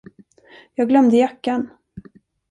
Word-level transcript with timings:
Jag 0.75 0.87
glömde 0.89 1.17
jackan. 1.17 1.69